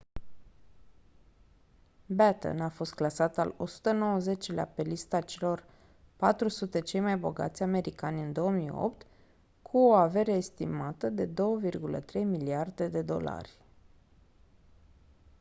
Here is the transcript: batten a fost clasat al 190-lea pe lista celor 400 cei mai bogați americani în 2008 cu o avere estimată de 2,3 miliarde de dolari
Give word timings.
batten 2.07 2.59
a 2.61 2.69
fost 2.69 2.93
clasat 2.93 3.37
al 3.37 3.53
190-lea 3.53 4.67
pe 4.75 4.81
lista 4.81 5.21
celor 5.21 5.63
400 6.17 6.79
cei 6.81 6.99
mai 6.99 7.17
bogați 7.17 7.63
americani 7.63 8.21
în 8.21 8.31
2008 8.33 9.05
cu 9.61 9.77
o 9.77 9.93
avere 9.93 10.31
estimată 10.31 11.09
de 11.09 11.27
2,3 11.27 11.33
miliarde 12.13 12.87
de 12.87 13.01
dolari 13.01 13.59